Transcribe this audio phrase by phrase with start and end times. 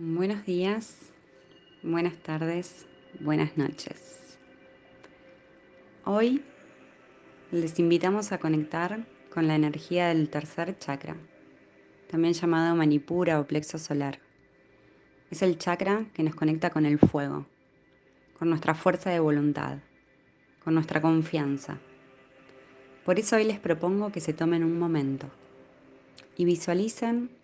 [0.00, 1.10] Buenos días,
[1.82, 2.86] buenas tardes,
[3.18, 4.38] buenas noches.
[6.04, 6.44] Hoy
[7.50, 11.16] les invitamos a conectar con la energía del tercer chakra,
[12.08, 14.20] también llamado manipura o plexo solar.
[15.32, 17.46] Es el chakra que nos conecta con el fuego,
[18.38, 19.78] con nuestra fuerza de voluntad,
[20.62, 21.80] con nuestra confianza.
[23.04, 25.28] Por eso hoy les propongo que se tomen un momento
[26.36, 27.36] y visualicen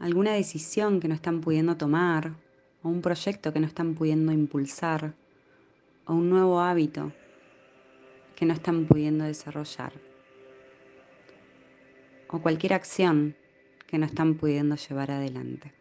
[0.00, 2.34] alguna decisión que no están pudiendo tomar,
[2.82, 5.14] o un proyecto que no están pudiendo impulsar,
[6.06, 7.12] o un nuevo hábito
[8.34, 9.92] que no están pudiendo desarrollar,
[12.28, 13.36] o cualquier acción
[13.86, 15.72] que no están pudiendo llevar adelante.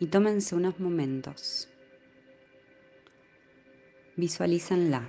[0.00, 1.68] Y tómense unos momentos.
[4.16, 5.08] Visualícenla.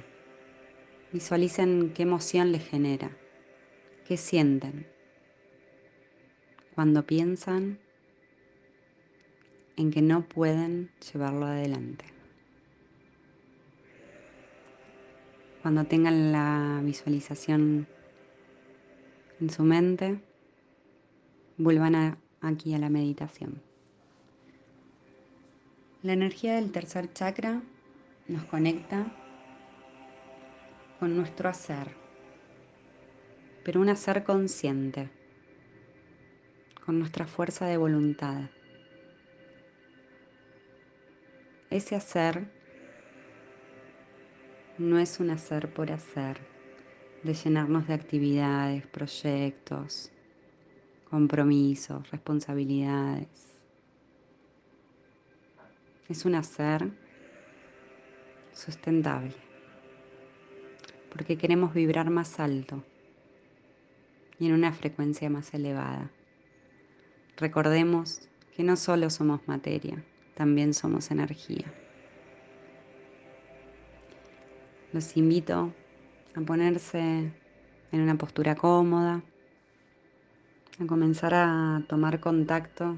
[1.11, 3.09] Visualicen qué emoción les genera,
[4.05, 4.87] qué sienten
[6.73, 7.79] cuando piensan
[9.77, 12.05] en que no pueden llevarlo adelante.
[15.61, 17.87] Cuando tengan la visualización
[19.39, 20.19] en su mente,
[21.57, 23.61] vuelvan aquí a la meditación.
[26.01, 27.61] La energía del tercer chakra
[28.27, 29.15] nos conecta
[30.99, 31.87] con nuestro hacer,
[33.63, 35.09] pero un hacer consciente,
[36.85, 38.49] con nuestra fuerza de voluntad.
[41.73, 42.45] Ese hacer
[44.77, 46.37] no es un hacer por hacer,
[47.23, 50.11] de llenarnos de actividades, proyectos,
[51.09, 53.55] compromisos, responsabilidades.
[56.09, 56.91] Es un hacer
[58.51, 59.33] sustentable,
[61.09, 62.83] porque queremos vibrar más alto
[64.37, 66.11] y en una frecuencia más elevada.
[67.35, 70.03] Recordemos que no solo somos materia,
[70.35, 71.65] también somos energía.
[74.91, 75.73] Los invito
[76.35, 76.99] a ponerse
[77.91, 79.23] en una postura cómoda,
[80.79, 82.97] a comenzar a tomar contacto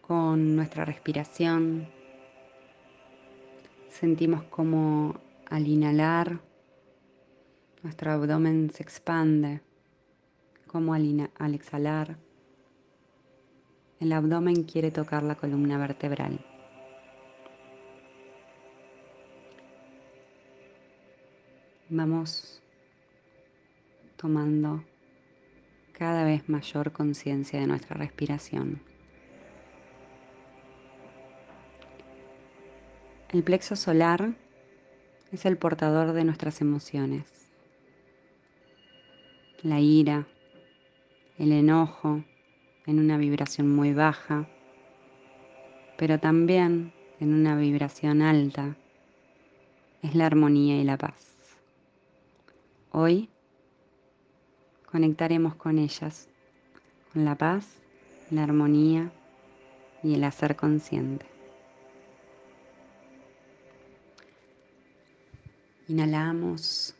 [0.00, 1.88] con nuestra respiración.
[3.88, 6.40] Sentimos como al inhalar
[7.82, 9.60] nuestro abdomen se expande,
[10.68, 12.16] como al, al exhalar
[14.02, 16.44] el abdomen quiere tocar la columna vertebral.
[21.88, 22.60] Vamos
[24.16, 24.82] tomando
[25.92, 28.82] cada vez mayor conciencia de nuestra respiración.
[33.28, 34.34] El plexo solar
[35.30, 37.52] es el portador de nuestras emociones.
[39.62, 40.26] La ira,
[41.38, 42.24] el enojo,
[42.86, 44.48] en una vibración muy baja,
[45.96, 48.76] pero también en una vibración alta,
[50.02, 51.36] es la armonía y la paz.
[52.90, 53.28] Hoy
[54.90, 56.28] conectaremos con ellas,
[57.12, 57.78] con la paz,
[58.30, 59.12] la armonía
[60.02, 61.26] y el hacer consciente.
[65.88, 66.96] Inhalamos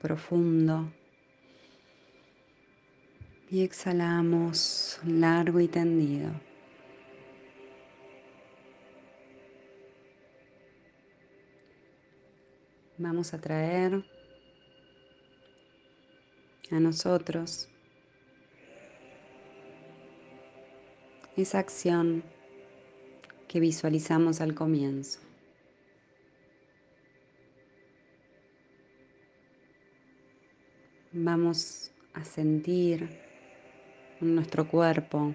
[0.00, 0.90] profundo
[3.50, 6.30] y exhalamos largo y tendido.
[12.96, 14.04] Vamos a traer
[16.70, 17.68] a nosotros
[21.36, 22.22] esa acción
[23.48, 25.18] que visualizamos al comienzo.
[31.12, 33.29] Vamos a sentir
[34.20, 35.34] nuestro cuerpo.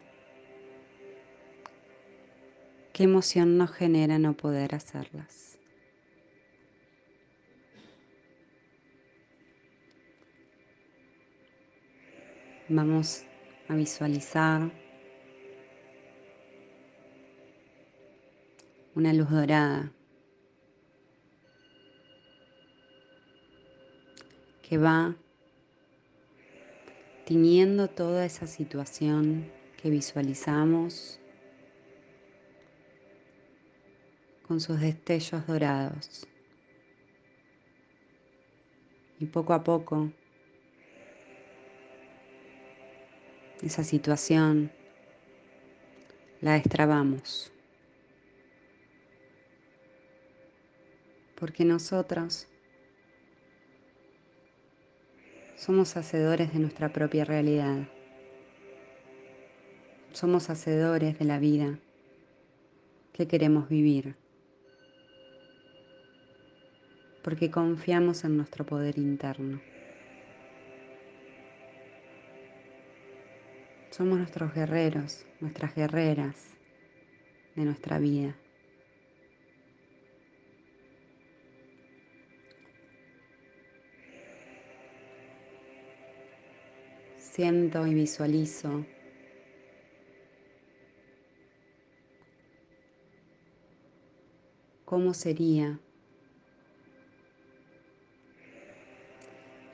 [2.94, 5.58] ¿Qué emoción nos genera no poder hacerlas?
[12.70, 13.26] Vamos
[13.68, 14.72] a visualizar
[18.96, 19.92] una luz dorada
[24.62, 25.16] que va
[27.26, 29.52] tiñendo toda esa situación
[29.82, 31.20] que visualizamos
[34.48, 36.28] con sus destellos dorados.
[39.20, 40.12] Y poco a poco
[43.64, 44.72] esa situación
[46.42, 47.52] la destrabamos.
[51.36, 52.48] Porque nosotros
[55.66, 57.88] somos hacedores de nuestra propia realidad.
[60.12, 61.80] Somos hacedores de la vida
[63.14, 64.16] que queremos vivir.
[67.24, 69.60] Porque confiamos en nuestro poder interno.
[73.90, 76.46] Somos nuestros guerreros, nuestras guerreras
[77.56, 78.36] de nuestra vida.
[87.36, 88.86] Siento y visualizo
[94.86, 95.78] cómo sería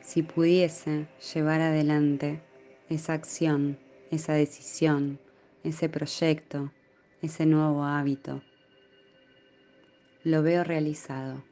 [0.02, 2.42] si pudiese llevar adelante
[2.90, 3.78] esa acción,
[4.10, 5.20] esa decisión,
[5.64, 6.72] ese proyecto,
[7.22, 8.42] ese nuevo hábito.
[10.24, 11.44] Lo veo realizado,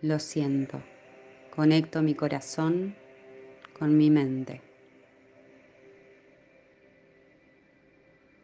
[0.00, 0.82] lo siento,
[1.54, 2.96] conecto mi corazón
[3.78, 4.67] con mi mente.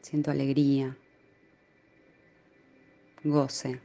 [0.05, 0.99] Siento alegría,
[3.25, 3.81] goce,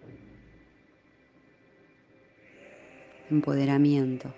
[3.29, 4.33] empoderamiento.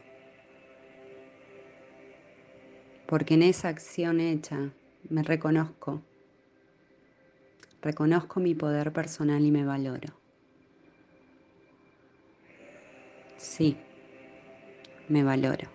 [3.07, 4.69] Porque en esa acción hecha
[5.09, 6.03] me reconozco,
[7.81, 10.13] reconozco mi poder personal y me valoro.
[13.37, 13.75] Sí,
[15.09, 15.67] me valoro.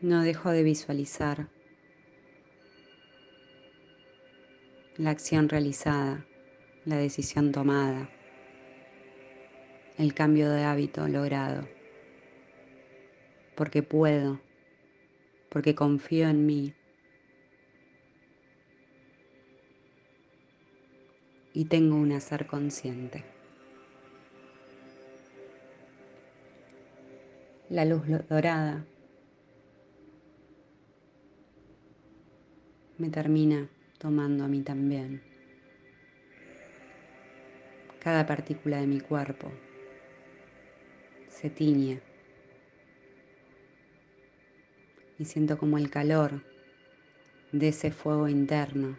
[0.00, 1.57] No dejo de visualizar
[4.98, 6.26] la acción realizada,
[6.84, 8.10] la decisión tomada,
[9.96, 11.68] el cambio de hábito logrado,
[13.54, 14.40] porque puedo,
[15.50, 16.74] porque confío en mí
[21.54, 23.24] y tengo un hacer consciente.
[27.70, 28.84] La luz dorada
[32.96, 33.68] me termina
[33.98, 35.22] tomando a mí también.
[38.00, 39.52] Cada partícula de mi cuerpo
[41.28, 42.00] se tiñe
[45.18, 46.42] y siento como el calor
[47.52, 48.98] de ese fuego interno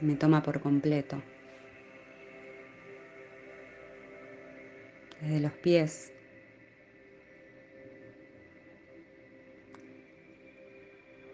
[0.00, 1.20] me toma por completo.
[5.20, 6.12] Desde los pies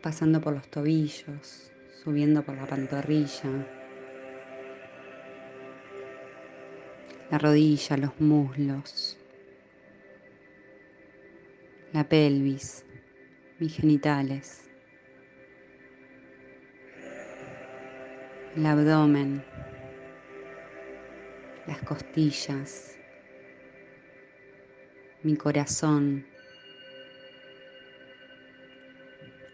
[0.04, 1.72] pasando por los tobillos,
[2.02, 3.48] subiendo por la pantorrilla,
[7.30, 9.16] la rodilla, los muslos,
[11.94, 12.84] la pelvis,
[13.58, 14.68] mis genitales,
[18.56, 19.42] el abdomen,
[21.66, 22.98] las costillas,
[25.22, 26.26] mi corazón,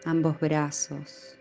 [0.05, 1.37] ambos brazos,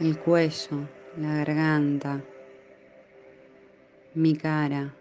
[0.00, 0.88] el cuello,
[1.18, 2.22] la garganta,
[4.14, 4.94] mi cara,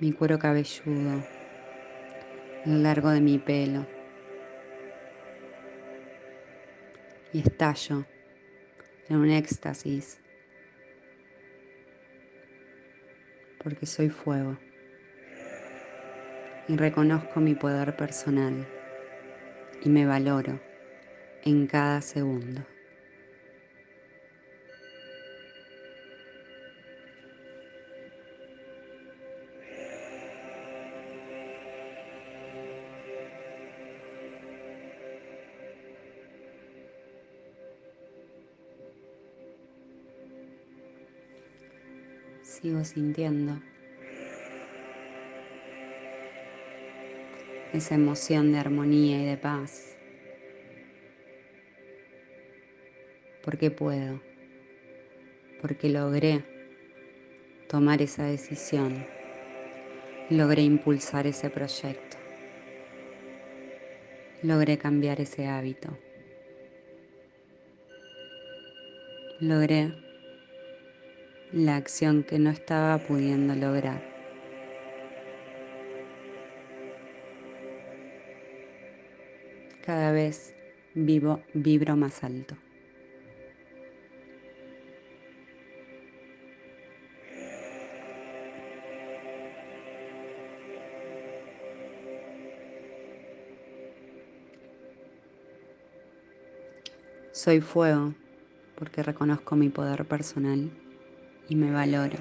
[0.00, 1.24] mi cuero cabelludo,
[2.66, 3.86] el largo de mi pelo.
[7.32, 8.06] Y estallo
[9.08, 10.18] en un éxtasis
[13.58, 14.58] porque soy fuego
[16.68, 18.72] y reconozco mi poder personal
[19.80, 20.62] y me valoro
[21.42, 22.66] en cada segundo.
[42.60, 43.60] Sigo sintiendo
[47.72, 49.96] esa emoción de armonía y de paz.
[53.44, 54.20] Porque puedo,
[55.62, 56.44] porque logré
[57.68, 59.06] tomar esa decisión,
[60.28, 62.16] logré impulsar ese proyecto,
[64.42, 65.96] logré cambiar ese hábito,
[69.40, 70.07] logré
[71.52, 74.02] la acción que no estaba pudiendo lograr.
[79.84, 80.54] Cada vez
[80.94, 82.54] vivo, vibro más alto.
[97.32, 98.12] Soy fuego
[98.74, 100.70] porque reconozco mi poder personal
[101.48, 102.18] y me valoro.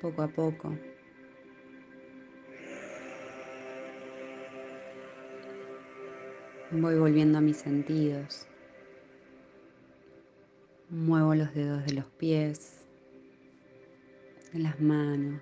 [0.00, 0.78] Poco a poco
[6.70, 8.46] Voy volviendo a mis sentidos.
[10.90, 12.82] Muevo los dedos de los pies,
[14.52, 15.40] de las manos.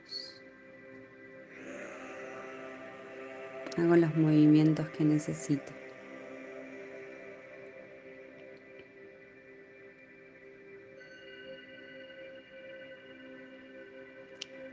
[3.77, 5.73] Hago los movimientos que necesito.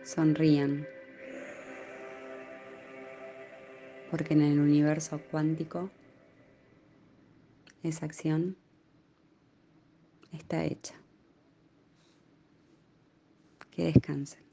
[0.03, 0.85] Sonrían,
[4.11, 5.89] porque en el universo cuántico
[7.83, 8.57] esa acción
[10.31, 10.95] está hecha.
[13.71, 14.52] Que descansen.